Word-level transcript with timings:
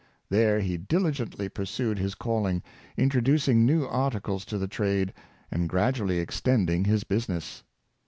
There 0.29 0.59
he 0.61 0.77
diligently 0.77 1.47
pursued 1.47 1.99
his 1.99 2.15
calling, 2.15 2.63
introducing 2.97 3.67
new 3.67 3.85
articles 3.85 4.45
to 4.45 4.57
the 4.57 4.67
trade, 4.67 5.13
and 5.51 5.69
gradually 5.69 6.17
extending 6.17 6.85
his 6.85 7.03
business. 7.03 7.61